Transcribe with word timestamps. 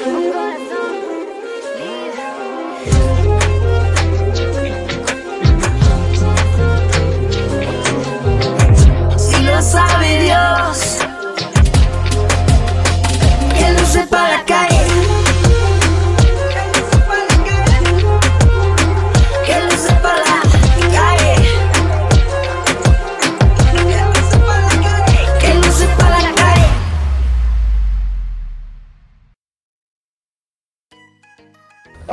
i'm 0.00 0.51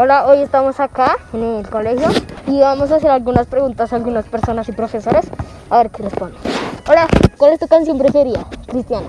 Hola, 0.10 0.26
hoy 0.26 0.40
estamos 0.40 0.80
acá 0.80 1.18
en 1.34 1.44
el 1.44 1.70
colegio 1.70 2.10
y 2.48 2.60
vamos 2.62 2.92
a 2.92 2.96
hacer 2.96 3.12
algunas 3.12 3.46
preguntas 3.46 3.94
a 3.94 3.96
algunas 3.96 4.26
personas 4.26 4.68
y 4.68 4.72
profesores 4.72 5.28
a 5.70 5.78
ver 5.78 5.92
qué 5.92 6.02
responden. 6.02 6.36
Hola, 6.88 7.08
¿cuál 7.38 7.54
es 7.54 7.60
tu 7.60 7.68
canción 7.68 7.96
preferida, 8.00 8.44
Cristiana? 8.66 9.06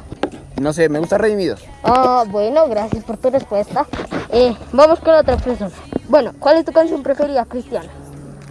No 0.60 0.74
sé, 0.74 0.90
me 0.90 0.98
gusta 0.98 1.16
Redimidos. 1.16 1.64
Ah, 1.84 2.24
bueno, 2.28 2.68
gracias 2.68 3.02
por 3.02 3.16
tu 3.16 3.30
respuesta. 3.30 3.86
Eh, 4.28 4.54
vamos 4.74 5.00
con 5.00 5.14
otra 5.14 5.38
persona. 5.38 5.70
Bueno, 6.06 6.32
¿cuál 6.38 6.58
es 6.58 6.66
tu 6.66 6.72
canción 6.72 7.02
preferida, 7.02 7.46
Cristiana? 7.46 7.88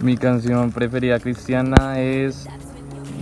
Mi 0.00 0.16
canción 0.16 0.72
preferida 0.72 1.20
cristiana 1.20 2.00
es... 2.00 2.48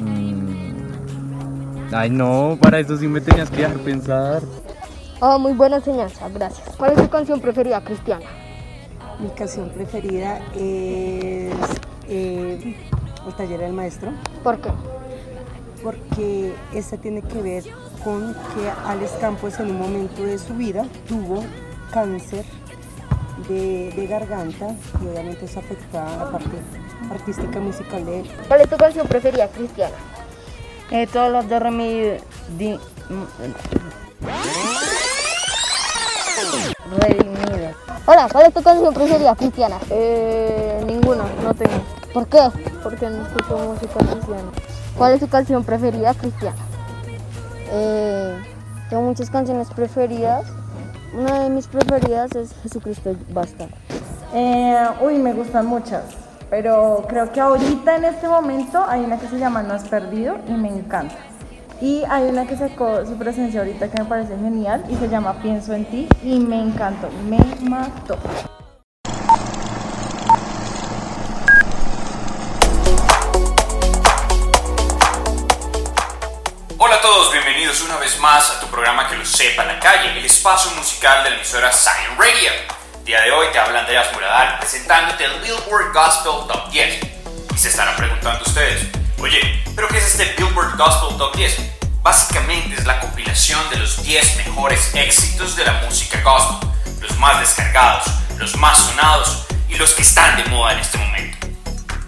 mm, 0.00 1.92
Ay 1.92 2.08
no, 2.08 2.56
para 2.62 2.78
eso 2.78 2.96
sí 2.96 3.06
me 3.06 3.20
tenías 3.20 3.50
que 3.50 3.58
dejar 3.58 3.76
pensar. 3.80 4.40
Ah, 5.20 5.36
muy 5.36 5.52
buena 5.52 5.76
enseñanza, 5.76 6.30
gracias. 6.30 6.74
¿Cuál 6.78 6.92
es 6.92 7.02
tu 7.02 7.10
canción 7.10 7.42
preferida, 7.42 7.82
Cristiana? 7.82 8.24
Mi 9.20 9.28
canción 9.30 9.68
preferida 9.70 10.38
es 10.54 11.52
eh, 12.08 12.76
El 13.26 13.34
taller 13.36 13.60
del 13.60 13.72
maestro, 13.72 14.12
¿Por 14.42 14.60
qué? 14.60 14.70
porque 15.82 16.52
esta 16.74 16.96
tiene 16.96 17.22
que 17.22 17.40
ver 17.40 17.64
con 18.02 18.32
que 18.34 18.68
Alex 18.86 19.12
Campos 19.20 19.60
en 19.60 19.70
un 19.70 19.78
momento 19.78 20.24
de 20.24 20.36
su 20.38 20.54
vida 20.54 20.84
tuvo 21.08 21.44
cáncer 21.92 22.44
de, 23.48 23.92
de 23.94 24.06
garganta 24.08 24.74
y 25.02 25.06
obviamente 25.06 25.44
eso 25.44 25.60
afecta 25.60 26.04
a 26.04 26.24
la 26.24 26.30
parte 26.32 26.56
artística 27.10 27.60
musical 27.60 28.04
de 28.04 28.20
él. 28.20 28.30
¿Cuál 28.48 28.62
es 28.62 28.68
tu 28.68 28.76
canción 28.76 29.06
preferida, 29.06 29.46
Cristiana? 29.48 29.94
Eh, 30.90 31.06
todos 31.12 31.30
los 31.30 31.48
de 31.48 31.58
Remy 31.60 32.00
di- 32.58 32.78
Redimidos. 37.00 37.76
Hola, 38.06 38.28
¿cuál 38.32 38.46
es 38.46 38.54
tu 38.54 38.62
canción 38.62 38.94
preferida, 38.94 39.34
Cristiana? 39.34 39.76
Eh, 39.90 40.82
ninguna, 40.86 41.24
no 41.42 41.54
tengo. 41.54 41.82
¿Por 42.12 42.26
qué? 42.26 42.38
Porque 42.82 43.08
no 43.10 43.26
escucho 43.26 43.58
música 43.58 43.98
cristiana. 43.98 44.50
¿Cuál 44.96 45.12
es 45.12 45.20
tu 45.20 45.28
canción 45.28 45.64
preferida, 45.64 46.14
Cristiana? 46.14 46.56
Eh, 47.70 48.36
tengo 48.88 49.02
muchas 49.02 49.30
canciones 49.30 49.68
preferidas. 49.68 50.46
Una 51.14 51.40
de 51.40 51.50
mis 51.50 51.66
preferidas 51.66 52.34
es 52.34 52.54
Jesucristo 52.62 53.14
Basta. 53.30 53.66
Eh, 54.34 54.88
uy, 55.02 55.18
me 55.18 55.32
gustan 55.32 55.66
muchas, 55.66 56.02
pero 56.50 57.04
creo 57.08 57.32
que 57.32 57.40
ahorita 57.40 57.96
en 57.96 58.04
este 58.04 58.28
momento 58.28 58.84
hay 58.86 59.04
una 59.04 59.18
que 59.18 59.28
se 59.28 59.38
llama 59.38 59.62
No 59.62 59.74
has 59.74 59.88
perdido 59.88 60.36
y 60.48 60.52
me 60.52 60.68
encanta. 60.68 61.16
Y 61.80 62.02
hay 62.10 62.24
una 62.24 62.44
que 62.44 62.56
sacó 62.56 63.06
su 63.06 63.16
presencia 63.16 63.60
ahorita 63.60 63.88
que 63.88 64.02
me 64.02 64.08
parece 64.08 64.36
genial 64.36 64.84
y 64.88 64.96
se 64.96 65.08
llama 65.08 65.40
Pienso 65.40 65.72
en 65.74 65.84
ti 65.84 66.08
y 66.24 66.40
me 66.40 66.60
encantó, 66.60 67.08
me 67.28 67.38
mató. 67.68 68.18
Hola 76.78 76.96
a 76.96 77.00
todos, 77.00 77.32
bienvenidos 77.32 77.80
una 77.82 77.98
vez 77.98 78.18
más 78.18 78.50
a 78.50 78.60
tu 78.60 78.66
programa 78.66 79.08
que 79.08 79.16
lo 79.16 79.24
sepa 79.24 79.64
la 79.64 79.78
calle, 79.78 80.18
el 80.18 80.24
espacio 80.24 80.72
musical 80.72 81.22
de 81.22 81.30
la 81.30 81.36
emisora 81.36 81.70
Zion 81.70 82.18
Radio. 82.18 82.50
Día 83.04 83.20
de 83.20 83.30
hoy 83.30 83.46
te 83.52 83.58
habla 83.60 83.80
Andreas 83.80 84.12
Muradal 84.14 84.58
presentándote 84.58 85.24
el 85.24 85.40
Billboard 85.42 85.92
Gospel 85.94 86.48
Top 86.48 86.72
10. 86.72 87.00
Y 87.54 87.56
se 87.56 87.68
estarán 87.68 87.94
preguntando 87.94 88.42
ustedes, 88.44 88.97
oye, 89.20 89.62
¿pero 89.74 89.88
qué 89.88 89.98
es 89.98 90.06
este 90.06 90.34
Billboard 90.36 90.76
Gospel 90.76 91.16
Top 91.16 91.34
10? 91.36 91.56
Básicamente 92.02 92.76
es 92.76 92.86
la 92.86 93.00
compilación 93.00 93.58
de 93.70 93.76
los 93.76 94.02
10 94.02 94.36
mejores 94.36 94.94
éxitos 94.94 95.56
de 95.56 95.64
la 95.64 95.74
música 95.84 96.20
gospel, 96.22 96.68
los 97.00 97.18
más 97.18 97.40
descargados, 97.40 98.06
los 98.36 98.56
más 98.56 98.78
sonados 98.78 99.46
y 99.68 99.74
los 99.74 99.92
que 99.94 100.02
están 100.02 100.36
de 100.36 100.44
moda 100.50 100.72
en 100.72 100.78
este 100.78 100.98
momento. 100.98 101.46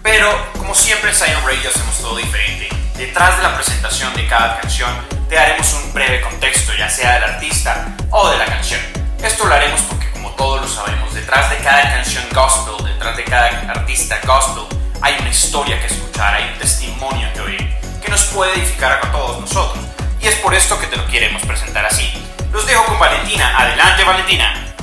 Pero, 0.01 0.29
como 0.57 0.73
siempre 0.73 1.11
en 1.11 1.15
Zion 1.15 1.45
Radio 1.45 1.69
hacemos 1.69 1.99
todo 1.99 2.17
diferente. 2.17 2.69
Detrás 2.95 3.37
de 3.37 3.43
la 3.43 3.55
presentación 3.55 4.13
de 4.15 4.27
cada 4.27 4.59
canción, 4.59 4.89
te 5.29 5.35
daremos 5.35 5.73
un 5.73 5.93
breve 5.93 6.21
contexto, 6.21 6.73
ya 6.73 6.89
sea 6.89 7.13
del 7.13 7.23
artista 7.23 7.95
o 8.09 8.29
de 8.29 8.37
la 8.37 8.45
canción. 8.45 8.81
Esto 9.21 9.45
lo 9.45 9.53
haremos 9.53 9.81
porque, 9.81 10.09
como 10.11 10.31
todos 10.31 10.61
lo 10.61 10.67
sabemos, 10.67 11.13
detrás 11.13 11.49
de 11.49 11.57
cada 11.57 11.81
canción 11.83 12.23
gospel, 12.33 12.85
detrás 12.85 13.17
de 13.17 13.23
cada 13.23 13.47
artista 13.71 14.19
gospel, 14.25 14.80
hay 15.01 15.15
una 15.19 15.29
historia 15.29 15.79
que 15.79 15.87
escuchar, 15.87 16.35
hay 16.35 16.51
un 16.53 16.59
testimonio 16.59 17.27
que 17.33 17.41
oír, 17.41 17.69
que 18.03 18.09
nos 18.09 18.23
puede 18.25 18.53
edificar 18.53 18.99
a 19.03 19.11
todos 19.11 19.41
nosotros. 19.41 19.83
Y 20.21 20.27
es 20.27 20.35
por 20.35 20.53
esto 20.53 20.79
que 20.79 20.85
te 20.87 20.95
lo 20.95 21.07
queremos 21.07 21.41
presentar 21.41 21.85
así. 21.85 22.07
Los 22.53 22.67
dejo 22.67 22.85
con 22.85 22.99
Valentina. 22.99 23.57
Adelante, 23.57 24.03
Valentina. 24.03 24.75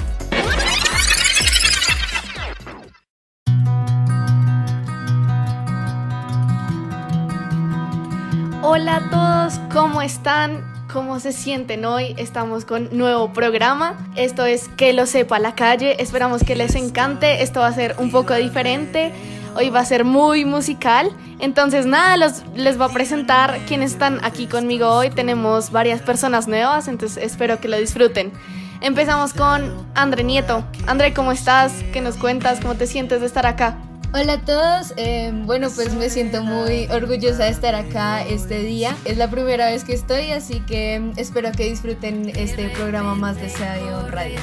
Hola 8.63 8.97
a 8.97 9.11
todos, 9.11 9.61
¿cómo 9.73 10.03
están? 10.03 10.67
¿Cómo 10.93 11.21
se 11.21 11.33
sienten 11.33 11.85
hoy? 11.85 12.15
Estamos 12.17 12.65
con 12.65 12.89
nuevo 12.97 13.33
programa. 13.33 14.11
Esto 14.17 14.47
es 14.47 14.69
Que 14.69 14.93
lo 14.95 15.07
sepa 15.07 15.39
la 15.39 15.55
calle. 15.55 16.03
Esperamos 16.03 16.43
que 16.43 16.57
les 16.57 16.75
encante. 16.75 17.43
Esto 17.43 17.61
va 17.61 17.69
a 17.69 17.73
ser 17.73 17.95
un 17.99 18.11
poco 18.11 18.35
diferente. 18.35 19.13
Hoy 19.55 19.71
va 19.71 19.81
a 19.81 19.85
ser 19.85 20.05
muy 20.05 20.45
musical. 20.45 21.11
Entonces 21.41 21.87
nada, 21.87 22.17
los, 22.17 22.43
les 22.55 22.79
voy 22.79 22.89
a 22.91 22.93
presentar 22.93 23.59
quienes 23.67 23.93
están 23.93 24.21
aquí 24.25 24.47
conmigo 24.47 24.89
hoy. 24.89 25.11
Tenemos 25.11 25.71
varias 25.71 26.01
personas 26.01 26.49
nuevas, 26.49 26.89
entonces 26.89 27.23
espero 27.23 27.61
que 27.61 27.69
lo 27.69 27.77
disfruten. 27.79 28.33
Empezamos 28.81 29.33
con 29.33 29.73
André 29.95 30.23
Nieto. 30.25 30.65
André, 30.87 31.13
¿cómo 31.13 31.33
estás? 31.33 31.73
¿Qué 31.93 32.01
nos 32.01 32.17
cuentas? 32.17 32.61
¿Cómo 32.61 32.75
te 32.75 32.87
sientes 32.87 33.21
de 33.21 33.27
estar 33.27 33.47
acá? 33.47 33.77
Hola 34.15 34.35
a 34.35 34.41
todos, 34.41 34.95
eh, 34.97 35.33
bueno 35.45 35.69
pues 35.69 35.93
me 35.93 36.09
siento 36.09 36.43
muy 36.43 36.87
orgullosa 36.87 37.45
de 37.45 37.51
estar 37.51 37.75
acá 37.75 38.23
este 38.23 38.61
día. 38.61 38.97
Es 39.05 39.19
la 39.19 39.29
primera 39.29 39.67
vez 39.67 39.85
que 39.85 39.93
estoy, 39.93 40.31
así 40.31 40.61
que 40.61 41.13
espero 41.17 41.53
que 41.53 41.65
disfruten 41.65 42.33
este 42.35 42.71
programa 42.71 43.15
más 43.15 43.37
de 43.37 43.51
Zion 43.51 44.11
Radio. 44.11 44.41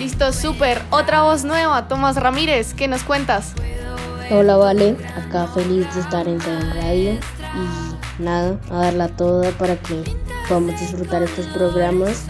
Listo, 0.00 0.32
súper. 0.32 0.82
Otra 0.90 1.22
voz 1.22 1.44
nueva, 1.44 1.86
Tomás 1.86 2.16
Ramírez, 2.16 2.74
¿qué 2.74 2.88
nos 2.88 3.04
cuentas? 3.04 3.54
Hola, 4.30 4.56
Vale. 4.56 4.96
Acá 5.16 5.46
feliz 5.48 5.92
de 5.94 6.00
estar 6.00 6.26
en 6.26 6.40
Radio. 6.40 7.12
Y 7.12 8.22
nada, 8.22 8.56
a 8.70 8.76
darla 8.76 9.08
toda 9.08 9.50
para 9.52 9.76
que 9.76 10.02
podamos 10.48 10.78
disfrutar 10.80 11.22
estos 11.22 11.46
programas. 11.48 12.24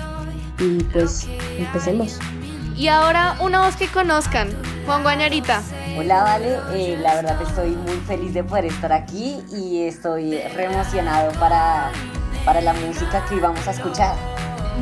Y 0.59 0.83
pues 0.85 1.29
empecemos. 1.59 2.19
Y 2.77 2.89
ahora 2.89 3.37
una 3.41 3.61
voz 3.61 3.77
que 3.77 3.89
conozcan, 3.89 4.49
Juan 4.87 5.03
Guañarita. 5.03 5.63
Hola, 5.97 6.23
Vale. 6.23 6.59
Eh, 6.73 6.99
la 7.01 7.17
verdad 7.17 7.41
estoy 7.43 7.71
muy 7.71 7.97
feliz 8.07 8.35
de 8.35 8.43
poder 8.43 8.67
estar 8.67 8.93
aquí 8.93 9.43
y 9.53 9.83
estoy 9.83 10.39
re 10.55 10.65
emocionado 10.65 11.33
para, 11.39 11.91
para 12.45 12.61
la 12.61 12.73
música 12.73 13.25
que 13.29 13.37
vamos 13.37 13.67
a 13.69 13.73
escuchar. 13.73 14.17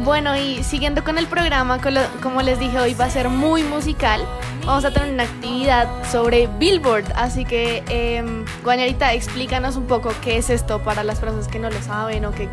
Bueno, 0.04 0.36
y 0.36 0.62
siguiendo 0.62 1.02
con 1.04 1.18
el 1.18 1.26
programa, 1.26 1.78
como 2.22 2.42
les 2.42 2.58
dije, 2.58 2.78
hoy 2.78 2.94
va 2.94 3.06
a 3.06 3.10
ser 3.10 3.28
muy 3.28 3.64
musical. 3.64 4.20
Vamos 4.66 4.84
a 4.84 4.92
tener 4.92 5.12
una 5.12 5.22
actividad 5.24 5.88
sobre 6.10 6.46
Billboard, 6.58 7.12
así 7.16 7.44
que, 7.44 7.82
eh, 7.88 8.22
Guañarita, 8.62 9.14
explícanos 9.14 9.76
un 9.76 9.86
poco 9.86 10.10
qué 10.22 10.36
es 10.36 10.50
esto 10.50 10.82
para 10.82 11.02
las 11.02 11.18
personas 11.18 11.48
que 11.48 11.58
no 11.58 11.70
lo 11.70 11.82
saben 11.82 12.24
o 12.26 12.30
que 12.30 12.48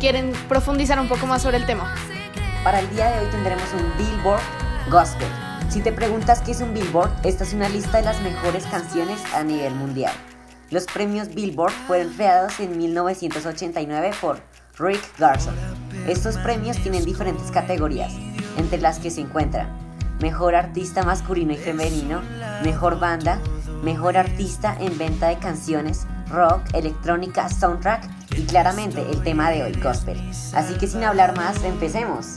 quieren 0.00 0.32
profundizar 0.48 0.98
un 0.98 1.08
poco 1.08 1.26
más 1.26 1.42
sobre 1.42 1.58
el 1.58 1.66
tema. 1.66 1.94
Para 2.64 2.80
el 2.80 2.90
día 2.90 3.10
de 3.10 3.20
hoy 3.20 3.30
tendremos 3.30 3.64
un 3.74 3.92
Billboard 3.98 4.40
Gospel. 4.90 5.28
Si 5.68 5.80
te 5.82 5.92
preguntas 5.92 6.40
qué 6.40 6.52
es 6.52 6.60
un 6.60 6.72
Billboard, 6.72 7.10
esta 7.24 7.44
es 7.44 7.52
una 7.52 7.68
lista 7.68 7.98
de 7.98 8.04
las 8.04 8.20
mejores 8.22 8.64
canciones 8.66 9.20
a 9.34 9.44
nivel 9.44 9.74
mundial. 9.74 10.12
Los 10.70 10.86
premios 10.86 11.28
Billboard 11.28 11.72
fueron 11.86 12.12
creados 12.14 12.58
en 12.58 12.76
1989 12.76 14.12
por 14.20 14.40
Rick 14.78 15.02
Garson. 15.18 15.54
Estos 16.08 16.38
premios 16.38 16.78
tienen 16.78 17.04
diferentes 17.04 17.50
categorías, 17.50 18.12
entre 18.56 18.80
las 18.80 18.98
que 18.98 19.10
se 19.10 19.20
encuentran 19.20 19.89
Mejor 20.20 20.54
Artista 20.54 21.02
Masculino 21.02 21.52
y 21.52 21.56
Femenino, 21.56 22.20
Mejor 22.62 22.98
Banda, 22.98 23.40
Mejor 23.82 24.16
Artista 24.16 24.76
en 24.78 24.98
Venta 24.98 25.28
de 25.28 25.38
Canciones, 25.38 26.06
Rock, 26.30 26.62
Electrónica, 26.74 27.48
Soundtrack 27.48 28.08
y 28.36 28.44
claramente 28.44 29.00
el 29.10 29.22
tema 29.22 29.50
de 29.50 29.62
hoy, 29.62 29.72
Gospel. 29.82 30.18
Así 30.54 30.74
que 30.74 30.86
sin 30.86 31.04
hablar 31.04 31.36
más, 31.36 31.62
empecemos. 31.64 32.36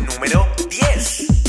Número 0.00 0.46
10. 0.68 1.39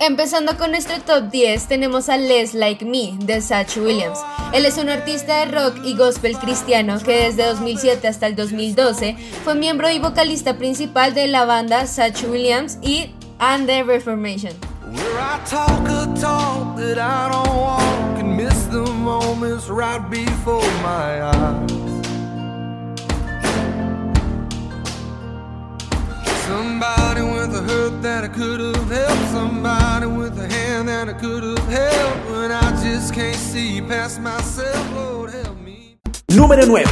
Empezando 0.00 0.56
con 0.56 0.70
nuestro 0.70 1.00
top 1.00 1.30
10 1.30 1.68
tenemos 1.68 2.08
a 2.08 2.16
Les 2.16 2.54
Like 2.54 2.84
Me 2.84 3.12
de 3.24 3.40
Satch 3.40 3.76
Williams. 3.76 4.18
Él 4.52 4.66
es 4.66 4.78
un 4.78 4.88
artista 4.88 5.40
de 5.40 5.52
rock 5.52 5.76
y 5.84 5.96
gospel 5.96 6.36
cristiano 6.38 6.98
que 6.98 7.24
desde 7.24 7.44
2007 7.46 8.08
hasta 8.08 8.26
el 8.26 8.36
2012 8.36 9.16
fue 9.44 9.54
miembro 9.54 9.90
y 9.90 9.98
vocalista 9.98 10.56
principal 10.56 11.14
de 11.14 11.28
la 11.28 11.44
banda 11.44 11.86
Satch 11.86 12.24
Williams 12.24 12.78
y 12.82 13.10
And 13.38 13.66
the 13.66 13.82
Reformation. 13.82 14.52
Somebody 26.46 27.22
with 27.22 27.54
a 27.56 27.62
hurt 27.62 28.02
that 28.02 28.24
I 28.24 28.28
could 28.28 28.60
have 28.60 28.90
helped, 28.90 29.30
somebody 29.32 30.06
with 30.06 30.38
a 30.38 30.46
hand 30.46 30.88
that 30.88 31.08
I 31.08 31.14
could 31.14 31.42
have. 31.58 32.30
When 32.30 32.52
I 32.52 32.70
just 32.82 33.14
can't 33.14 33.34
see 33.34 33.80
past 33.80 34.20
myself, 34.20 34.92
Lord 34.92 35.30
help 35.32 35.58
me. 35.64 35.96
Número 36.28 36.66
9. 36.66 36.84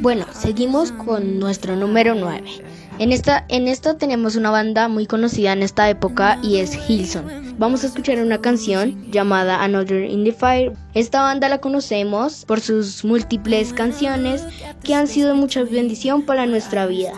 Bueno, 0.00 0.26
seguimos 0.32 0.92
con 0.92 1.38
nuestro 1.38 1.76
número 1.76 2.14
9. 2.14 2.64
En 2.98 3.12
esta, 3.12 3.44
en 3.48 3.68
esta 3.68 3.96
tenemos 3.96 4.34
una 4.34 4.50
banda 4.50 4.88
muy 4.88 5.06
conocida 5.06 5.52
en 5.52 5.62
esta 5.62 5.88
época 5.88 6.40
y 6.42 6.56
es 6.56 6.76
Hilson. 6.88 7.54
Vamos 7.56 7.84
a 7.84 7.86
escuchar 7.86 8.18
una 8.18 8.40
canción 8.40 9.08
llamada 9.12 9.62
Another 9.62 10.04
in 10.04 10.24
the 10.24 10.32
Fire. 10.32 10.72
Esta 10.94 11.22
banda 11.22 11.48
la 11.48 11.58
conocemos 11.58 12.44
por 12.44 12.60
sus 12.60 13.04
múltiples 13.04 13.72
canciones 13.72 14.44
que 14.82 14.96
han 14.96 15.06
sido 15.06 15.36
mucha 15.36 15.62
bendición 15.62 16.22
para 16.22 16.46
nuestra 16.46 16.86
vida. 16.86 17.12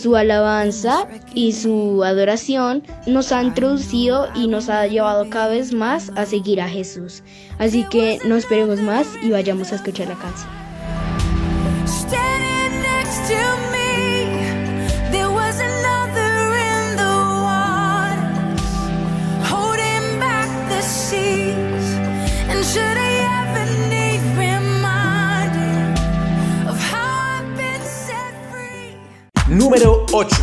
Su 0.00 0.16
alabanza 0.16 1.06
y 1.34 1.52
su 1.52 2.04
adoración 2.04 2.82
nos 3.06 3.30
ha 3.30 3.42
introducido 3.42 4.28
y 4.34 4.46
nos 4.46 4.70
ha 4.70 4.86
llevado 4.86 5.28
cada 5.28 5.48
vez 5.48 5.74
más 5.74 6.10
a 6.16 6.24
seguir 6.24 6.60
a 6.62 6.68
Jesús. 6.68 7.22
Así 7.58 7.84
que 7.90 8.18
no 8.24 8.36
esperemos 8.36 8.80
más 8.80 9.06
y 9.22 9.30
vayamos 9.30 9.72
a 9.72 9.74
escuchar 9.74 10.08
la 10.08 10.14
canción. 10.14 10.67
8. 30.10 30.36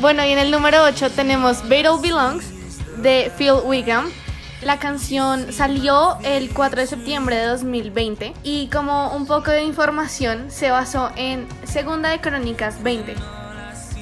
Bueno, 0.00 0.24
y 0.24 0.32
en 0.32 0.38
el 0.38 0.50
número 0.50 0.82
8 0.82 1.10
tenemos 1.10 1.62
Battle 1.62 2.00
Belongs 2.02 2.44
de 3.00 3.30
Phil 3.38 3.52
Wiggum. 3.64 4.06
La 4.62 4.80
canción 4.80 5.52
salió 5.52 6.18
el 6.24 6.50
4 6.52 6.80
de 6.80 6.86
septiembre 6.88 7.36
de 7.36 7.46
2020 7.46 8.34
y 8.42 8.66
como 8.68 9.14
un 9.14 9.26
poco 9.26 9.52
de 9.52 9.62
información 9.62 10.50
se 10.50 10.72
basó 10.72 11.12
en 11.16 11.46
Segunda 11.64 12.10
de 12.10 12.20
Crónicas 12.20 12.82
20. 12.82 13.41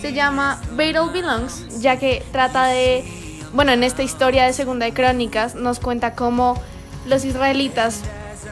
Se 0.00 0.12
llama 0.12 0.60
Battle 0.70 1.12
Belongs 1.12 1.80
ya 1.80 1.98
que 1.98 2.24
trata 2.32 2.66
de, 2.66 3.04
bueno, 3.52 3.72
en 3.72 3.84
esta 3.84 4.02
historia 4.02 4.44
de 4.44 4.52
Segunda 4.52 4.86
de 4.86 4.94
Crónicas 4.94 5.54
nos 5.54 5.78
cuenta 5.78 6.14
cómo 6.14 6.60
los 7.06 7.24
israelitas 7.24 8.02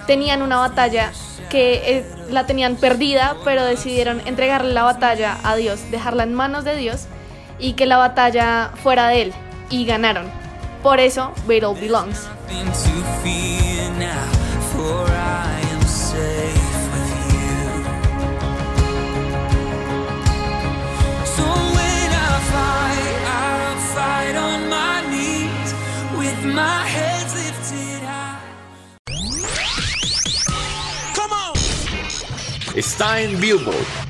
tenían 0.06 0.43
una 0.43 0.59
batalla 0.59 1.12
que 1.49 1.99
eh, 1.99 2.06
la 2.31 2.47
tenían 2.47 2.77
perdida, 2.77 3.37
pero 3.45 3.65
decidieron 3.65 4.21
entregarle 4.27 4.75
la 4.75 4.83
batalla 4.83 5.39
a 5.43 5.56
Dios, 5.56 5.91
dejarla 5.91 6.25
en 6.25 6.35
manos 6.35 6.65
de 6.65 6.77
Dios 6.77 7.06
y 7.59 7.73
que 7.73 7.87
la 7.87 7.97
batalla 7.97 8.71
fuera 8.83 9.09
de 9.09 9.23
él 9.23 9.33
y 9.71 9.87
ganaron. 9.87 10.27
Por 10.83 11.00
eso 11.00 11.33
Battle 11.47 11.75
Belongs. 11.81 12.29
I'll 24.28 24.34
fight 24.34 24.36
on 24.36 24.69
my 24.69 25.00
knees 25.10 25.75
with 26.19 26.44
my 26.54 26.84
head 26.86 27.26
lifted 27.34 28.02
high. 28.04 28.40
Come 31.14 31.32
on. 31.32 31.54
Está 32.75 33.20
en 33.20 33.40
Billboard. 33.40 34.07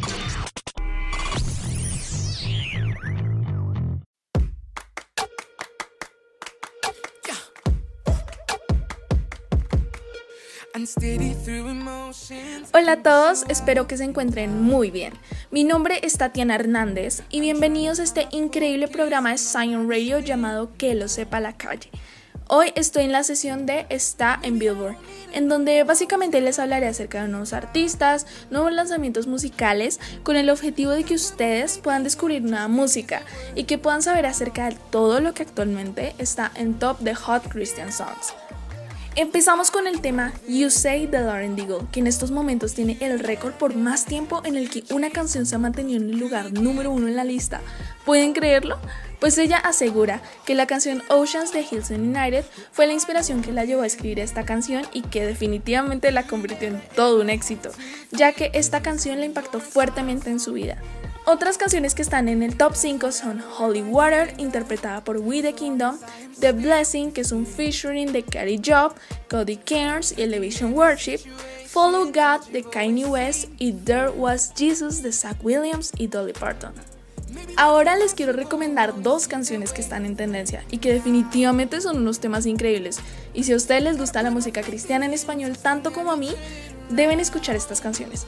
Hola 12.74 12.92
a 12.92 13.02
todos, 13.02 13.44
espero 13.48 13.86
que 13.86 13.96
se 13.96 14.04
encuentren 14.04 14.60
muy 14.60 14.90
bien. 14.90 15.14
Mi 15.50 15.64
nombre 15.64 16.00
es 16.02 16.18
Tatiana 16.18 16.56
Hernández 16.56 17.22
y 17.30 17.40
bienvenidos 17.40 18.00
a 18.00 18.02
este 18.02 18.28
increíble 18.32 18.88
programa 18.88 19.30
de 19.30 19.38
Zion 19.38 19.88
Radio 19.88 20.18
llamado 20.18 20.70
Que 20.76 20.94
lo 20.94 21.08
sepa 21.08 21.40
la 21.40 21.56
calle. 21.56 21.90
Hoy 22.46 22.72
estoy 22.76 23.04
en 23.04 23.12
la 23.12 23.24
sesión 23.24 23.66
de 23.66 23.86
Está 23.88 24.38
en 24.42 24.58
Billboard, 24.58 24.96
en 25.32 25.48
donde 25.48 25.84
básicamente 25.84 26.40
les 26.40 26.58
hablaré 26.58 26.88
acerca 26.88 27.22
de 27.22 27.28
nuevos 27.28 27.52
artistas, 27.52 28.26
nuevos 28.50 28.72
lanzamientos 28.72 29.26
musicales, 29.26 30.00
con 30.22 30.36
el 30.36 30.50
objetivo 30.50 30.90
de 30.90 31.04
que 31.04 31.14
ustedes 31.14 31.78
puedan 31.78 32.04
descubrir 32.04 32.42
nueva 32.42 32.68
música 32.68 33.22
y 33.54 33.64
que 33.64 33.78
puedan 33.78 34.02
saber 34.02 34.26
acerca 34.26 34.68
de 34.68 34.76
todo 34.90 35.20
lo 35.20 35.34
que 35.34 35.44
actualmente 35.44 36.14
está 36.18 36.50
en 36.54 36.78
top 36.78 36.98
de 37.00 37.14
Hot 37.14 37.48
Christian 37.48 37.92
Songs. 37.92 38.34
Empezamos 39.18 39.72
con 39.72 39.88
el 39.88 40.00
tema 40.00 40.32
You 40.46 40.70
Say 40.70 41.08
de 41.08 41.18
Lauren 41.18 41.56
Deagle, 41.56 41.88
que 41.90 41.98
en 41.98 42.06
estos 42.06 42.30
momentos 42.30 42.74
tiene 42.74 42.96
el 43.00 43.18
récord 43.18 43.52
por 43.52 43.74
más 43.74 44.04
tiempo 44.04 44.42
en 44.44 44.54
el 44.54 44.70
que 44.70 44.84
una 44.94 45.10
canción 45.10 45.44
se 45.44 45.56
ha 45.56 45.58
mantenido 45.58 46.00
en 46.00 46.10
el 46.10 46.20
lugar 46.20 46.52
número 46.52 46.92
uno 46.92 47.08
en 47.08 47.16
la 47.16 47.24
lista. 47.24 47.60
¿Pueden 48.04 48.32
creerlo? 48.32 48.78
Pues 49.18 49.36
ella 49.38 49.56
asegura 49.56 50.22
que 50.46 50.54
la 50.54 50.68
canción 50.68 51.02
Oceans 51.08 51.52
de 51.52 51.66
Hilson 51.68 52.16
United 52.16 52.44
fue 52.70 52.86
la 52.86 52.92
inspiración 52.92 53.42
que 53.42 53.50
la 53.50 53.64
llevó 53.64 53.82
a 53.82 53.88
escribir 53.88 54.20
esta 54.20 54.44
canción 54.44 54.84
y 54.92 55.02
que 55.02 55.26
definitivamente 55.26 56.12
la 56.12 56.28
convirtió 56.28 56.68
en 56.68 56.80
todo 56.94 57.20
un 57.20 57.28
éxito, 57.28 57.72
ya 58.12 58.32
que 58.32 58.52
esta 58.54 58.82
canción 58.82 59.18
la 59.18 59.26
impactó 59.26 59.58
fuertemente 59.58 60.30
en 60.30 60.38
su 60.38 60.52
vida. 60.52 60.80
Otras 61.30 61.58
canciones 61.58 61.94
que 61.94 62.00
están 62.00 62.26
en 62.30 62.42
el 62.42 62.56
top 62.56 62.74
5 62.74 63.12
son 63.12 63.44
Holy 63.58 63.82
Water, 63.82 64.32
interpretada 64.38 65.04
por 65.04 65.18
We 65.18 65.42
the 65.42 65.52
Kingdom, 65.52 65.98
The 66.40 66.52
Blessing, 66.52 67.12
que 67.12 67.20
es 67.20 67.32
un 67.32 67.44
featuring 67.44 68.12
de 68.12 68.22
Carrie 68.22 68.58
Job, 68.64 68.94
Cody 69.28 69.58
Cairns 69.58 70.16
y 70.16 70.22
Elevation 70.22 70.72
Worship, 70.72 71.18
Follow 71.66 72.06
God 72.06 72.50
de 72.50 72.64
Kanye 72.64 73.04
West 73.04 73.50
y 73.58 73.74
There 73.74 74.08
Was 74.08 74.54
Jesus 74.56 75.02
de 75.02 75.12
Zach 75.12 75.36
Williams 75.42 75.92
y 75.98 76.06
Dolly 76.06 76.32
Parton. 76.32 76.72
Ahora 77.58 77.96
les 77.96 78.14
quiero 78.14 78.32
recomendar 78.32 79.02
dos 79.02 79.28
canciones 79.28 79.74
que 79.74 79.82
están 79.82 80.06
en 80.06 80.16
tendencia 80.16 80.64
y 80.70 80.78
que 80.78 80.94
definitivamente 80.94 81.82
son 81.82 81.98
unos 81.98 82.20
temas 82.20 82.46
increíbles. 82.46 83.00
Y 83.34 83.44
si 83.44 83.52
a 83.52 83.56
ustedes 83.56 83.82
les 83.82 83.98
gusta 83.98 84.22
la 84.22 84.30
música 84.30 84.62
cristiana 84.62 85.04
en 85.04 85.12
español 85.12 85.58
tanto 85.58 85.92
como 85.92 86.10
a 86.10 86.16
mí, 86.16 86.30
deben 86.88 87.20
escuchar 87.20 87.54
estas 87.54 87.82
canciones. 87.82 88.26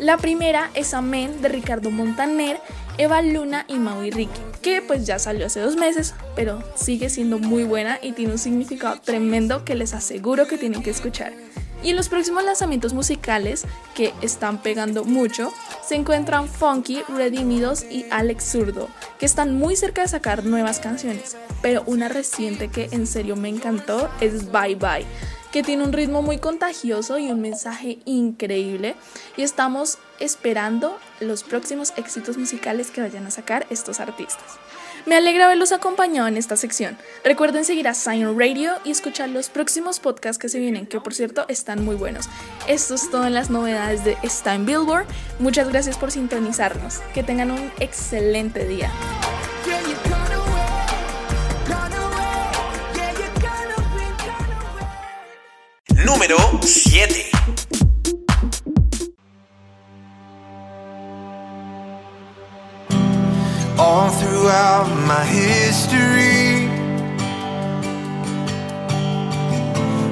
La 0.00 0.16
primera 0.16 0.70
es 0.72 0.94
Amén 0.94 1.42
de 1.42 1.50
Ricardo 1.50 1.90
Montaner, 1.90 2.58
Eva 2.96 3.20
Luna 3.20 3.66
y 3.68 3.74
Maui 3.74 4.10
Ricky, 4.10 4.40
que 4.62 4.80
pues 4.80 5.06
ya 5.06 5.18
salió 5.18 5.44
hace 5.44 5.60
dos 5.60 5.76
meses, 5.76 6.14
pero 6.34 6.64
sigue 6.74 7.10
siendo 7.10 7.38
muy 7.38 7.64
buena 7.64 7.98
y 8.00 8.12
tiene 8.12 8.32
un 8.32 8.38
significado 8.38 8.98
tremendo 9.02 9.62
que 9.62 9.74
les 9.74 9.92
aseguro 9.92 10.48
que 10.48 10.56
tienen 10.56 10.82
que 10.82 10.88
escuchar. 10.88 11.34
Y 11.82 11.90
en 11.90 11.96
los 11.96 12.08
próximos 12.08 12.44
lanzamientos 12.44 12.94
musicales 12.94 13.66
que 13.94 14.14
están 14.22 14.62
pegando 14.62 15.04
mucho, 15.04 15.52
se 15.86 15.96
encuentran 15.96 16.48
Funky, 16.48 17.02
Redimidos 17.08 17.84
y 17.84 18.06
Alex 18.10 18.52
Zurdo, 18.52 18.88
que 19.18 19.26
están 19.26 19.54
muy 19.58 19.76
cerca 19.76 20.00
de 20.00 20.08
sacar 20.08 20.44
nuevas 20.44 20.80
canciones. 20.80 21.36
Pero 21.60 21.82
una 21.84 22.08
reciente 22.08 22.68
que 22.68 22.88
en 22.92 23.06
serio 23.06 23.36
me 23.36 23.50
encantó 23.50 24.10
es 24.22 24.50
Bye 24.50 24.76
Bye, 24.76 25.06
que 25.52 25.62
tiene 25.62 25.84
un 25.84 25.92
ritmo 25.92 26.22
muy 26.22 26.38
contagioso 26.38 27.18
y 27.18 27.30
un 27.30 27.40
mensaje 27.40 27.98
increíble. 28.04 28.94
Y 29.36 29.42
estamos 29.42 29.98
esperando 30.18 30.98
los 31.20 31.42
próximos 31.42 31.92
éxitos 31.96 32.36
musicales 32.36 32.90
que 32.90 33.00
vayan 33.00 33.26
a 33.26 33.30
sacar 33.30 33.66
estos 33.70 34.00
artistas. 34.00 34.58
Me 35.06 35.16
alegra 35.16 35.46
haberlos 35.46 35.72
acompañado 35.72 36.28
en 36.28 36.36
esta 36.36 36.56
sección. 36.56 36.96
Recuerden 37.24 37.64
seguir 37.64 37.88
a 37.88 37.94
Zion 37.94 38.38
Radio 38.38 38.72
y 38.84 38.90
escuchar 38.90 39.30
los 39.30 39.48
próximos 39.48 39.98
podcasts 39.98 40.38
que 40.38 40.50
se 40.50 40.58
vienen, 40.58 40.86
que 40.86 41.00
por 41.00 41.14
cierto 41.14 41.46
están 41.48 41.84
muy 41.84 41.96
buenos. 41.96 42.28
Esto 42.68 42.94
es 42.94 43.10
todo 43.10 43.26
en 43.26 43.34
las 43.34 43.50
novedades 43.50 44.04
de 44.04 44.18
Está 44.22 44.54
en 44.54 44.66
Billboard. 44.66 45.06
Muchas 45.38 45.68
gracias 45.68 45.96
por 45.96 46.10
sintonizarnos. 46.10 46.98
Que 47.14 47.22
tengan 47.22 47.50
un 47.50 47.72
excelente 47.80 48.66
día. 48.66 48.90
Número 56.10 56.38
7. 56.60 57.30
all 63.78 64.10
throughout 64.10 64.88
my 65.06 65.24
history. 65.24 66.66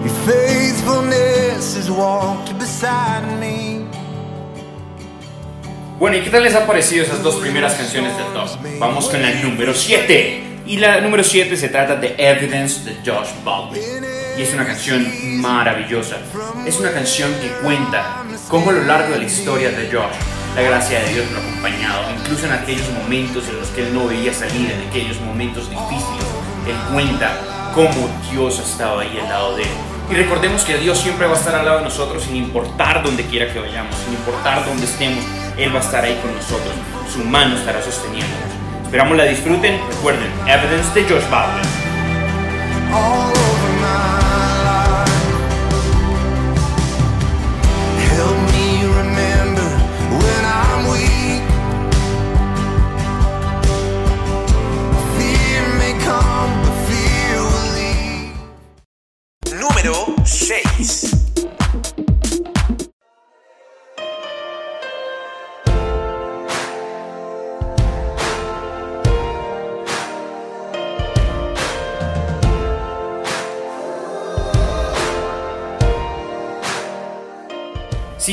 Your 0.05 0.14
faithfulness 0.25 1.76
has 1.76 1.90
walked 1.90 2.57
beside 2.61 3.26
me. 3.40 3.85
Bueno, 5.99 6.17
¿y 6.17 6.21
qué 6.23 6.31
tal 6.31 6.45
les 6.45 6.55
ha 6.55 6.64
parecido 6.64 7.02
esas 7.02 7.25
dos 7.25 7.35
primeras 7.37 7.75
canciones 7.75 8.17
del 8.17 8.26
top? 8.33 8.49
Vamos 8.78 9.09
con 9.09 9.21
la 9.21 9.33
número 9.43 9.75
7. 9.75 10.62
Y 10.64 10.76
la 10.76 11.00
número 11.00 11.25
7 11.25 11.57
se 11.57 11.69
trata 11.69 11.97
de 11.97 12.14
Evidence 12.17 12.85
de 12.85 12.95
Josh 13.05 13.31
Baldwin. 13.45 14.17
Y 14.38 14.42
es 14.42 14.54
una 14.54 14.64
canción 14.64 15.04
maravillosa. 15.40 16.18
Es 16.64 16.78
una 16.78 16.92
canción 16.92 17.35
que 17.40 17.49
cuenta 17.61 18.23
cómo 18.49 18.71
a 18.71 18.73
lo 18.73 18.85
largo 18.85 19.12
de 19.12 19.18
la 19.18 19.25
historia 19.25 19.71
de 19.71 19.90
Josh, 19.90 20.14
la 20.54 20.62
gracia 20.62 21.00
de 21.00 21.12
Dios 21.12 21.26
lo 21.33 21.38
ha 21.38 21.42
acompañado, 21.42 22.02
incluso 22.16 22.47
en 22.47 22.52
aquellos 22.52 22.88
momentos 22.92 23.49
en 23.49 23.59
los 23.59 23.66
que 23.71 23.88
él 23.88 23.92
no 23.92 24.07
veía 24.07 24.33
salida, 24.33 24.75
en 24.75 24.87
aquellos 24.88 25.21
momentos 25.23 25.68
difíciles. 25.68 26.25
Él 26.68 26.76
cuenta 26.92 27.73
cómo 27.75 28.09
Dios 28.30 28.61
ha 28.61 28.62
estado 28.62 29.00
ahí 29.00 29.18
al 29.21 29.28
lado 29.28 29.57
de 29.57 29.64
él. 29.64 29.68
Y 30.09 30.14
recordemos 30.14 30.62
que 30.62 30.78
Dios 30.78 31.00
siempre 31.00 31.26
va 31.26 31.35
a 31.35 31.38
estar 31.38 31.57
al 31.57 31.64
lado 31.64 31.78
de 31.78 31.85
nosotros 31.85 32.23
sin 32.23 32.37
importar 32.37 33.02
donde 33.02 33.25
quiera 33.25 33.52
que 33.52 33.59
vayamos, 33.59 33.97
sin 34.04 34.14
importar 34.14 34.64
dónde 34.64 34.85
estemos, 34.85 35.25
Él 35.57 35.75
va 35.75 35.80
a 35.80 35.83
estar 35.83 36.04
ahí 36.04 36.16
con 36.23 36.33
nosotros. 36.33 36.75
Su 37.12 37.25
mano 37.25 37.57
estará 37.57 37.83
sosteniéndonos. 37.83 38.52
Esperamos 38.85 39.16
la 39.16 39.25
disfruten. 39.25 39.80
Recuerden, 39.88 40.30
Evidence 40.47 40.95
de 40.95 41.02
Josh 41.02 41.28
Baldwin. 41.28 41.64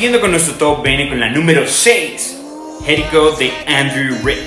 Siguiendo 0.06 0.22
con 0.22 0.30
nuestro 0.30 0.54
top, 0.54 0.84
viene 0.84 1.10
con 1.10 1.20
la 1.20 1.30
número 1.30 1.66
6. 1.68 2.38
Let 2.86 2.94
It 3.00 3.12
Go 3.12 3.32
de 3.32 3.52
Andrew 3.66 4.16
Rick. 4.24 4.38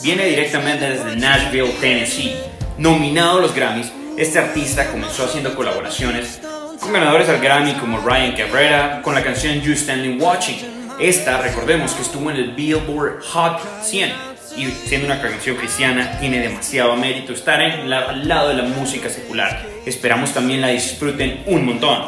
Viene 0.00 0.24
directamente 0.24 0.88
desde 0.88 1.14
Nashville, 1.16 1.74
Tennessee. 1.78 2.32
Nominado 2.78 3.36
a 3.36 3.40
los 3.42 3.54
Grammys, 3.54 3.92
este 4.16 4.38
artista 4.38 4.90
comenzó 4.90 5.26
haciendo 5.26 5.54
colaboraciones 5.54 6.40
con 6.80 6.90
ganadores 6.94 7.28
al 7.28 7.38
Grammy 7.42 7.74
como 7.74 7.98
Ryan 7.98 8.34
Cabrera 8.34 9.02
con 9.02 9.14
la 9.14 9.22
canción 9.22 9.60
You 9.60 9.76
Standing 9.76 10.18
Watching. 10.22 10.56
Esta, 10.98 11.36
recordemos 11.36 11.92
que 11.92 12.00
estuvo 12.00 12.30
en 12.30 12.36
el 12.38 12.52
Billboard 12.52 13.22
Hot 13.34 13.60
100 13.82 14.10
y 14.56 14.70
siendo 14.88 15.06
una 15.06 15.20
canción 15.20 15.56
cristiana 15.56 16.18
tiene 16.18 16.38
demasiado 16.40 16.96
mérito 16.96 17.34
estar 17.34 17.60
en 17.60 17.90
la- 17.90 18.08
al 18.08 18.26
lado 18.26 18.48
de 18.48 18.54
la 18.54 18.62
música 18.62 19.10
secular. 19.10 19.66
Esperamos 19.84 20.32
también 20.32 20.62
la 20.62 20.68
disfruten 20.68 21.42
un 21.44 21.66
montón. 21.66 22.00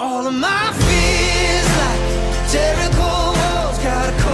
Jericho. 2.56 3.10
Walls 3.38 3.78
gotta 3.84 4.25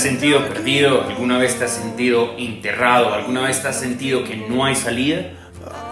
has 0.00 0.06
sentido 0.06 0.48
perdido? 0.48 1.04
¿Alguna 1.04 1.36
vez 1.36 1.58
te 1.58 1.66
has 1.66 1.72
sentido 1.72 2.34
enterrado? 2.38 3.12
¿Alguna 3.12 3.42
vez 3.42 3.60
te 3.60 3.68
has 3.68 3.78
sentido 3.78 4.24
que 4.24 4.34
no 4.34 4.64
hay 4.64 4.74
salida? 4.74 5.32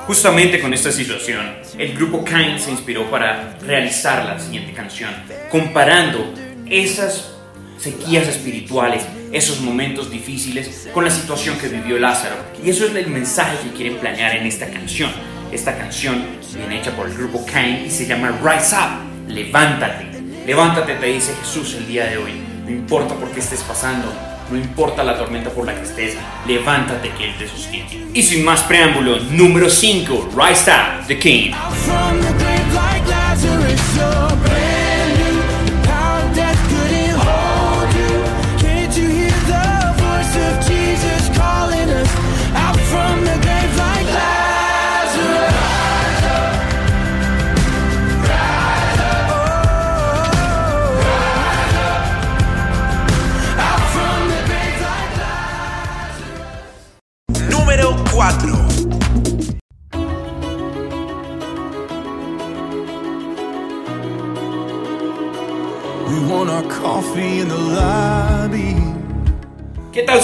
Justamente 0.06 0.60
con 0.60 0.72
esta 0.72 0.90
situación, 0.90 1.46
el 1.76 1.94
grupo 1.94 2.24
Kind 2.24 2.58
se 2.58 2.70
inspiró 2.70 3.10
para 3.10 3.58
realizar 3.60 4.24
la 4.24 4.40
siguiente 4.40 4.72
canción, 4.72 5.10
comparando 5.50 6.32
esas 6.70 7.34
sequías 7.76 8.26
espirituales, 8.28 9.04
esos 9.30 9.60
momentos 9.60 10.10
difíciles 10.10 10.88
con 10.94 11.04
la 11.04 11.10
situación 11.10 11.58
que 11.58 11.68
vivió 11.68 11.98
Lázaro. 11.98 12.36
Y 12.64 12.70
eso 12.70 12.86
es 12.86 12.94
el 12.94 13.08
mensaje 13.08 13.58
que 13.62 13.76
quieren 13.76 13.98
planear 13.98 14.36
en 14.36 14.46
esta 14.46 14.70
canción. 14.70 15.10
Esta 15.52 15.76
canción 15.76 16.24
viene 16.56 16.80
hecha 16.80 16.96
por 16.96 17.08
el 17.08 17.14
grupo 17.14 17.44
Kind 17.44 17.84
y 17.86 17.90
se 17.90 18.06
llama 18.06 18.30
Rise 18.42 18.74
Up, 18.74 19.30
levántate. 19.30 20.06
Levántate, 20.46 20.94
te 20.94 21.06
dice 21.06 21.34
Jesús 21.42 21.74
el 21.74 21.86
día 21.86 22.06
de 22.06 22.16
hoy. 22.16 22.47
No 22.68 22.74
importa 22.74 23.14
por 23.14 23.30
qué 23.30 23.40
estés 23.40 23.62
pasando, 23.62 24.12
no 24.50 24.58
importa 24.58 25.02
la 25.02 25.16
tormenta 25.16 25.48
por 25.48 25.64
la 25.64 25.74
que 25.74 25.84
estés, 25.84 26.18
levántate 26.46 27.08
que 27.12 27.30
Él 27.30 27.34
te 27.38 27.48
sostiene. 27.48 28.08
Y 28.12 28.22
sin 28.22 28.44
más 28.44 28.62
preámbulo, 28.64 29.18
número 29.30 29.70
5, 29.70 30.28
Rise 30.36 30.70
Up, 30.70 31.06
The 31.06 31.18
King. 31.18 31.52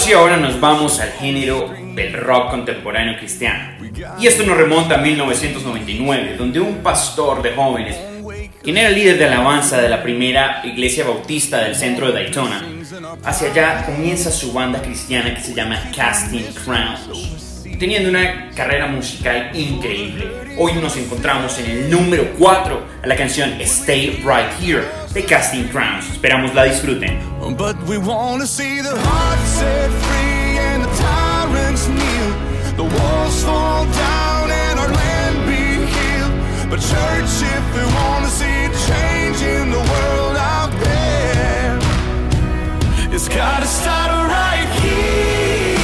¿Qué 0.05 0.11
tal 0.11 0.19
si 0.19 0.23
ahora 0.23 0.37
nos 0.37 0.59
vamos 0.59 0.99
al 0.99 1.13
género 1.13 1.73
del 1.95 2.13
rock 2.13 2.51
contemporáneo 2.51 3.17
cristiano? 3.17 3.73
Y 4.19 4.27
esto 4.27 4.43
nos 4.43 4.55
remonta 4.55 4.95
a 4.95 4.97
1999, 4.99 6.35
donde 6.37 6.59
un 6.59 6.83
pastor 6.83 7.41
de 7.41 7.53
jóvenes, 7.53 7.97
quien 8.61 8.77
era 8.77 8.91
líder 8.91 9.17
de 9.17 9.25
alabanza 9.25 9.81
de 9.81 9.89
la 9.89 10.03
primera 10.03 10.61
iglesia 10.63 11.05
bautista 11.05 11.57
del 11.57 11.73
centro 11.73 12.05
de 12.07 12.13
Daytona, 12.13 12.63
hacia 13.23 13.49
allá 13.49 13.83
comienza 13.83 14.29
su 14.29 14.53
banda 14.53 14.79
cristiana 14.79 15.33
que 15.33 15.41
se 15.41 15.55
llama 15.55 15.81
Casting 15.95 16.53
Crowns, 16.63 17.63
teniendo 17.79 18.07
una 18.09 18.51
carrera 18.51 18.85
musical 18.85 19.49
increíble. 19.55 20.29
Hoy 20.59 20.73
nos 20.73 20.97
encontramos 20.97 21.57
en 21.57 21.65
el 21.65 21.89
número 21.89 22.31
4 22.37 22.83
a 23.01 23.07
la 23.07 23.15
canción 23.15 23.59
Stay 23.59 24.21
Right 24.23 24.51
Here 24.61 24.83
de 25.15 25.23
Casting 25.23 25.69
Crowns. 25.69 26.09
Esperamos 26.11 26.53
la 26.53 26.65
disfruten. 26.65 27.17
But 27.57 27.77
we 27.87 27.97
want 27.97 28.41
to 28.41 28.47
see 28.47 28.81
the 28.81 28.93
heart 28.93 29.39
set 29.47 29.89
free 29.89 30.59
and 30.59 30.83
the 30.83 30.89
tyrants 30.97 31.87
kneel. 31.87 32.31
The 32.75 32.83
walls 32.83 33.43
fall 33.43 33.85
down 33.85 34.51
and 34.51 34.77
our 34.77 34.89
land 34.89 35.45
be 35.47 35.87
healed. 35.87 36.69
But 36.69 36.81
church, 36.81 37.31
if 37.41 37.63
we 37.73 37.83
wanna 37.95 38.27
see 38.27 38.67
change 38.87 39.41
in 39.41 39.71
the 39.71 39.79
world 39.79 40.35
out 40.35 40.71
there, 40.83 41.79
it's 43.15 43.29
gotta 43.29 43.67
start 43.67 44.11
right 44.11 44.67
here. 44.83 45.79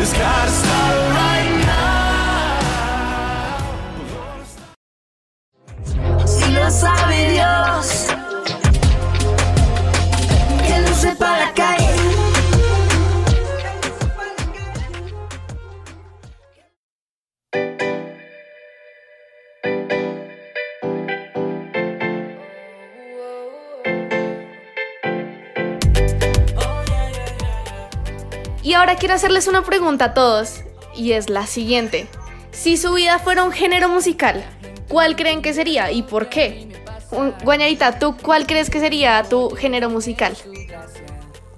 It's 0.00 0.12
gotta 0.12 0.65
Sabe 6.70 7.30
Dios, 7.30 8.06
que 10.66 10.80
la 11.20 11.52
calle. 11.54 11.86
Y 28.62 28.72
ahora 28.72 28.96
quiero 28.96 29.14
hacerles 29.14 29.46
una 29.46 29.62
pregunta 29.62 30.06
a 30.06 30.14
todos, 30.14 30.64
y 30.96 31.12
es 31.12 31.30
la 31.30 31.46
siguiente. 31.46 32.08
Si 32.50 32.76
su 32.76 32.92
vida 32.94 33.18
fuera 33.20 33.44
un 33.44 33.52
género 33.52 33.88
musical, 33.88 34.44
¿cuál 34.88 35.16
creen 35.16 35.42
que 35.42 35.52
sería 35.54 35.90
y 35.92 36.02
por 36.02 36.28
qué? 36.28 36.68
Guañarita, 37.44 37.98
¿tú 37.98 38.16
cuál 38.20 38.46
crees 38.46 38.68
que 38.70 38.80
sería 38.80 39.22
tu 39.22 39.50
género 39.50 39.90
musical? 39.90 40.36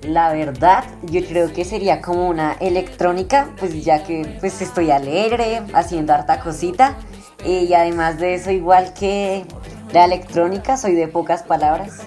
La 0.02 0.32
verdad, 0.32 0.85
yo 1.02 1.25
creo 1.26 1.52
que 1.52 1.64
sería 1.64 2.00
como 2.00 2.28
una 2.28 2.52
electrónica, 2.61 3.50
pues 3.58 3.85
ya 3.85 4.04
que 4.04 4.37
pues 4.40 4.62
estoy 4.62 4.90
alegre, 4.90 5.62
haciendo 5.75 6.14
harta 6.14 6.38
cosita. 6.40 6.97
eh, 7.44 7.66
y 7.68 7.75
además 7.75 8.18
de 8.18 8.35
eso, 8.35 8.50
igual 8.50 8.92
que 8.94 9.44
la 9.92 10.04
electrónica, 10.04 10.76
soy 10.76 10.94
de 10.94 11.08
pocas 11.08 11.42
palabras. 11.42 11.99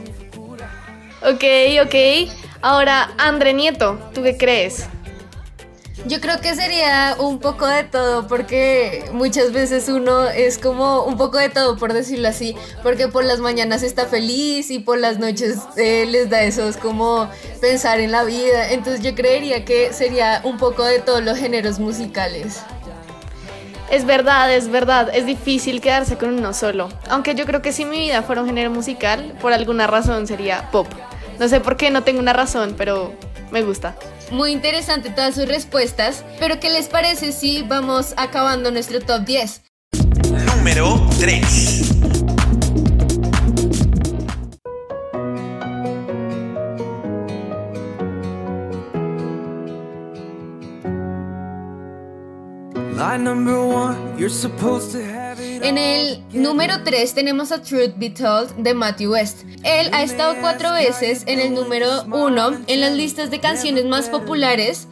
Ok, 1.24 1.44
ok. 1.86 2.30
Ahora, 2.62 3.12
André 3.18 3.54
Nieto, 3.54 4.00
¿tú 4.14 4.24
qué 4.24 4.38
crees? 4.38 4.88
Yo 6.08 6.20
creo 6.20 6.42
que 6.42 6.56
sería 6.56 7.16
un 7.20 7.40
poco 7.40 7.68
de 7.68 7.84
todo, 7.84 8.28
porque 8.28 9.06
muchas 9.14 9.52
veces 9.52 9.88
uno 9.88 10.28
es 10.28 10.58
como 10.58 11.04
un 11.04 11.16
poco 11.16 11.38
de 11.38 11.50
todo, 11.50 11.78
por 11.78 11.94
decirlo 11.94 12.28
así, 12.28 12.56
porque 12.82 13.08
por 13.08 13.24
las 13.24 13.40
mañanas 13.40 13.84
está 13.84 14.08
feliz 14.08 14.72
y 14.72 14.80
por 14.80 14.98
las 14.98 15.20
noches 15.20 15.60
eh, 15.78 16.08
les 16.08 16.30
da 16.30 16.42
eso, 16.42 16.68
es 16.68 16.78
como 16.78 17.30
pensar 17.60 18.00
en 18.00 18.12
la 18.12 18.24
vida. 18.24 18.72
Entonces 18.72 19.04
yo 19.04 19.14
creería 19.14 19.64
que 19.64 19.94
sería 19.94 20.42
un 20.44 20.58
poco 20.58 20.84
de 20.84 21.00
todos 21.00 21.24
los 21.24 21.38
géneros 21.38 21.78
musicales. 21.78 22.62
Es 23.92 24.06
verdad, 24.06 24.52
es 24.52 24.70
verdad, 24.70 25.12
es 25.14 25.28
difícil 25.28 25.82
quedarse 25.82 26.18
con 26.18 26.34
uno 26.34 26.54
solo. 26.54 26.90
Aunque 27.10 27.36
yo 27.36 27.46
creo 27.46 27.62
que 27.62 27.74
si 27.74 27.86
mi 27.86 28.00
vida 28.00 28.24
fuera 28.24 28.42
un 28.42 28.48
género 28.48 28.72
musical, 28.72 29.36
por 29.40 29.54
alguna 29.54 29.86
razón 29.86 30.26
sería 30.26 30.72
pop. 30.72 30.88
No 31.40 31.48
sé 31.48 31.60
por 31.60 31.78
qué, 31.78 31.92
no 31.92 32.02
tengo 32.02 32.20
una 32.20 32.34
razón, 32.34 32.74
pero 32.76 33.14
me 33.52 33.62
gusta. 33.62 33.96
Muy 34.32 34.54
interesante 34.54 35.10
todas 35.10 35.36
sus 35.36 35.46
respuestas, 35.46 36.24
pero 36.40 36.58
¿qué 36.62 36.70
les 36.70 36.88
parece 36.88 37.34
si 37.34 37.64
vamos 37.64 38.14
acabando 38.16 38.72
nuestro 38.72 39.02
top 39.02 39.26
10? 39.26 39.62
Número 40.56 41.06
3. 41.20 41.92
Line 52.96 53.24
number 53.24 53.58
one, 53.58 54.18
you're 54.18 54.30
supposed 54.30 54.92
to 54.92 55.04
have. 55.04 55.21
En 55.64 55.78
el 55.78 56.24
número 56.34 56.84
3 56.84 57.14
tenemos 57.14 57.52
a 57.52 57.62
Truth 57.62 57.94
Be 57.98 58.10
Told 58.10 58.56
de 58.58 58.74
Matthew 58.74 59.12
West. 59.12 59.44
Él 59.64 59.90
ha 59.94 60.02
estado 60.02 60.36
cuatro 60.42 60.72
veces 60.72 61.24
en 61.28 61.40
el 61.40 61.54
número 61.54 62.04
1 62.06 62.62
en 62.68 62.82
las 62.82 62.94
listas 62.94 63.30
de 63.30 63.40
canciones 63.40 63.86
más 63.86 64.10
populares 64.10 64.88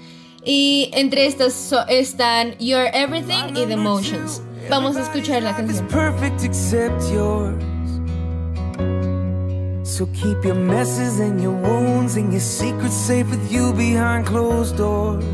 y 0.46 0.92
entre 0.94 1.26
estas 1.26 1.74
están 1.88 2.56
Your 2.60 2.86
Everything 2.94 3.56
y 3.56 3.66
The 3.66 3.74
Emotions. 3.74 4.42
Vamos 4.70 4.96
a 4.96 5.02
escuchar 5.02 5.42
la 5.42 5.56
canción. 5.56 5.88
So 9.84 10.06
keep 10.14 10.46
your 10.46 10.56
messes 10.56 11.20
and 11.20 11.42
your 11.42 11.52
wounds 11.52 12.16
and 12.16 12.32
your 12.32 12.40
secrets 12.40 12.96
safe 12.96 13.28
with 13.30 13.52
you 13.52 13.74
behind 13.74 14.26
closed 14.26 14.78
doors. 14.78 15.26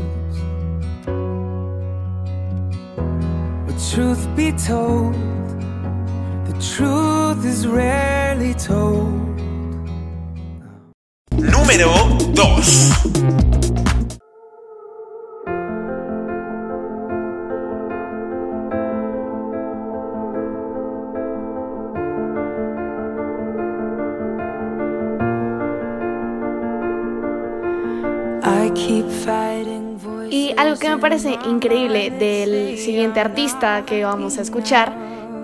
Truth 3.90 4.26
be 4.34 4.52
told, 4.52 5.14
the 6.44 6.52
truth 6.60 7.44
is 7.44 7.66
rarely 7.66 8.54
told. 8.54 9.12
Número 11.30 11.92
2. 12.34 13.55
Me 30.96 31.02
parece 31.02 31.38
increíble 31.44 32.08
del 32.08 32.78
siguiente 32.78 33.20
artista 33.20 33.84
que 33.84 34.02
vamos 34.02 34.38
a 34.38 34.40
escuchar, 34.40 34.94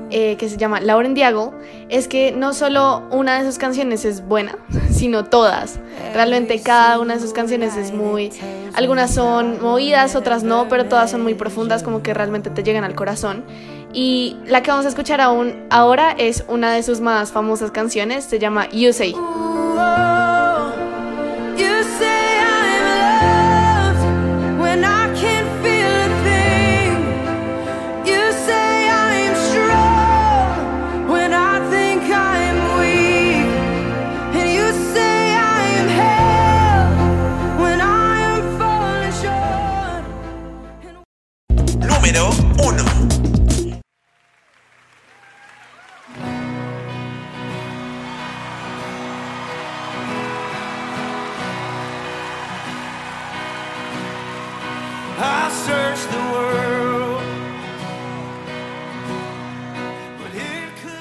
eh, 0.09 0.37
que 0.39 0.49
se 0.49 0.57
llama 0.57 0.81
Lauren 0.81 1.13
Diago, 1.13 1.53
es 1.91 2.09
que 2.09 2.33
no 2.33 2.55
solo 2.55 3.03
una 3.11 3.39
de 3.39 3.45
sus 3.45 3.59
canciones 3.59 4.07
es 4.07 4.27
buena, 4.27 4.57
sino 4.91 5.27
todas. 5.27 5.79
Realmente 6.15 6.59
cada 6.63 6.99
una 7.01 7.15
de 7.15 7.21
sus 7.21 7.35
canciones 7.35 7.77
es 7.77 7.93
muy... 7.93 8.33
Algunas 8.73 9.13
son 9.13 9.61
movidas, 9.61 10.17
otras 10.17 10.43
no, 10.43 10.69
pero 10.71 10.87
todas 10.87 11.11
son 11.11 11.23
muy 11.23 11.35
profundas, 11.35 11.83
como 11.83 12.03
que 12.03 12.15
realmente 12.15 12.49
te 12.49 12.63
llegan 12.63 12.85
al 12.85 12.95
corazón. 12.95 13.45
Y 13.93 14.39
la 14.47 14.63
que 14.63 14.71
vamos 14.71 14.87
a 14.87 14.89
escuchar 14.89 15.21
aún 15.21 15.67
ahora 15.69 16.13
es 16.13 16.47
una 16.49 16.73
de 16.73 16.83
sus 16.83 17.01
más 17.01 17.31
famosas 17.31 17.71
canciones, 17.73 18.25
se 18.25 18.39
llama 18.39 18.71
You 18.71 18.95
Say. 18.95 19.15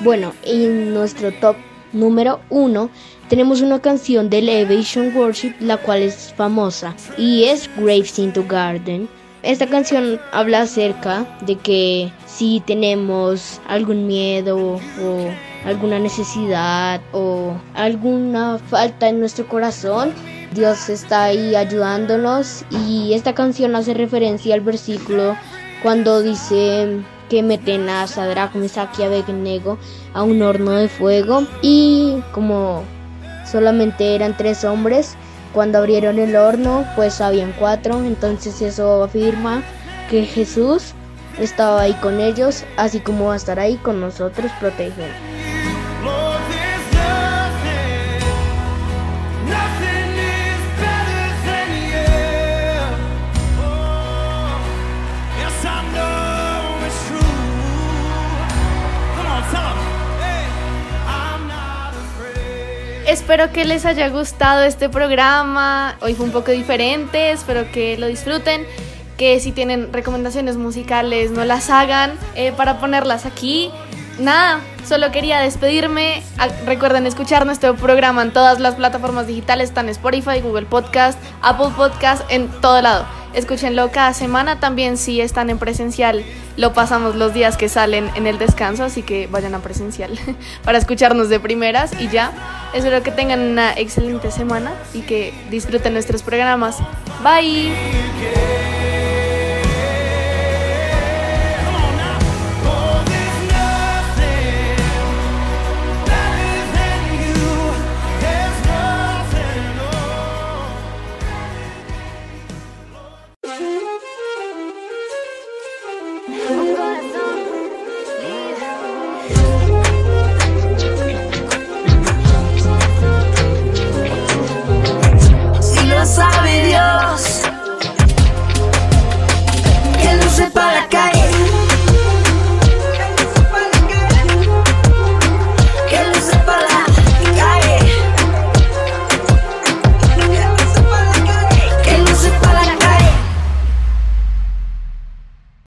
Bueno, 0.03 0.33
en 0.41 0.95
nuestro 0.95 1.31
top 1.31 1.55
número 1.93 2.39
uno 2.49 2.89
tenemos 3.29 3.61
una 3.61 3.79
canción 3.79 4.31
de 4.31 4.39
Elevation 4.39 5.15
Worship, 5.15 5.53
la 5.59 5.77
cual 5.77 6.01
es 6.01 6.33
famosa 6.35 6.95
y 7.19 7.43
es 7.43 7.69
Graves 7.77 8.17
into 8.17 8.43
Garden. 8.47 9.07
Esta 9.43 9.67
canción 9.67 10.19
habla 10.31 10.61
acerca 10.61 11.27
de 11.45 11.55
que 11.55 12.11
si 12.25 12.63
tenemos 12.65 13.61
algún 13.67 14.07
miedo 14.07 14.79
o 15.03 15.29
alguna 15.65 15.99
necesidad 15.99 16.99
o 17.11 17.53
alguna 17.75 18.57
falta 18.57 19.07
en 19.07 19.19
nuestro 19.19 19.47
corazón, 19.47 20.13
Dios 20.55 20.89
está 20.89 21.25
ahí 21.25 21.55
ayudándonos 21.55 22.65
y 22.87 23.13
esta 23.13 23.35
canción 23.35 23.75
hace 23.75 23.93
referencia 23.93 24.55
al 24.55 24.61
versículo 24.61 25.35
cuando 25.83 26.23
dice 26.23 27.03
que 27.31 27.41
meten 27.41 27.87
a 27.87 28.07
Sadrach, 28.07 28.53
Mesach 28.55 28.99
y 28.99 29.03
Abednego 29.03 29.77
a 30.13 30.21
un 30.21 30.41
horno 30.41 30.71
de 30.71 30.89
fuego 30.89 31.47
y 31.61 32.21
como 32.33 32.83
solamente 33.49 34.15
eran 34.15 34.35
tres 34.35 34.65
hombres, 34.65 35.15
cuando 35.53 35.77
abrieron 35.77 36.19
el 36.19 36.35
horno 36.35 36.85
pues 36.97 37.21
habían 37.21 37.53
cuatro, 37.57 38.03
entonces 38.03 38.61
eso 38.61 39.05
afirma 39.05 39.63
que 40.09 40.25
Jesús 40.25 40.93
estaba 41.39 41.83
ahí 41.83 41.93
con 42.01 42.19
ellos, 42.19 42.65
así 42.75 42.99
como 42.99 43.27
va 43.27 43.35
a 43.35 43.37
estar 43.37 43.61
ahí 43.61 43.77
con 43.77 44.01
nosotros 44.01 44.51
protegiendo. 44.59 45.50
Espero 63.11 63.51
que 63.51 63.65
les 63.65 63.85
haya 63.85 64.07
gustado 64.07 64.63
este 64.63 64.87
programa. 64.87 65.97
Hoy 65.99 66.15
fue 66.15 66.25
un 66.25 66.31
poco 66.31 66.51
diferente, 66.51 67.31
espero 67.31 67.69
que 67.69 67.97
lo 67.97 68.07
disfruten. 68.07 68.65
Que 69.17 69.41
si 69.41 69.51
tienen 69.51 69.91
recomendaciones 69.91 70.55
musicales 70.55 71.29
no 71.31 71.43
las 71.43 71.69
hagan 71.69 72.13
eh, 72.35 72.53
para 72.53 72.79
ponerlas 72.79 73.25
aquí. 73.25 73.69
Nada, 74.17 74.61
solo 74.87 75.11
quería 75.11 75.41
despedirme. 75.41 76.23
Ah, 76.37 76.47
Recuerden 76.65 77.05
escuchar 77.05 77.45
nuestro 77.45 77.75
programa 77.75 78.21
en 78.21 78.31
todas 78.31 78.61
las 78.61 78.75
plataformas 78.75 79.27
digitales, 79.27 79.67
están 79.67 79.89
Spotify, 79.89 80.39
Google 80.39 80.65
Podcast, 80.67 81.19
Apple 81.41 81.71
Podcast, 81.75 82.23
en 82.31 82.47
todo 82.61 82.81
lado. 82.81 83.05
Escúchenlo 83.33 83.91
cada 83.91 84.13
semana 84.13 84.59
también 84.59 84.97
si 84.97 85.21
están 85.21 85.49
en 85.49 85.57
presencial. 85.57 86.23
Lo 86.57 86.73
pasamos 86.73 87.15
los 87.15 87.33
días 87.33 87.57
que 87.57 87.69
salen 87.69 88.09
en 88.15 88.27
el 88.27 88.37
descanso, 88.37 88.83
así 88.83 89.03
que 89.03 89.27
vayan 89.27 89.55
a 89.55 89.59
presencial 89.59 90.17
para 90.63 90.77
escucharnos 90.77 91.29
de 91.29 91.39
primeras 91.39 91.93
y 91.99 92.09
ya. 92.09 92.31
Espero 92.73 93.03
que 93.03 93.11
tengan 93.11 93.39
una 93.39 93.73
excelente 93.73 94.31
semana 94.31 94.73
y 94.93 95.01
que 95.01 95.33
disfruten 95.49 95.93
nuestros 95.93 96.23
programas. 96.23 96.77
Bye. 97.23 98.70